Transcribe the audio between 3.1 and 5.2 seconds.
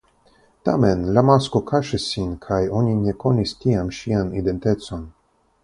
konis tiam ŝian identecon.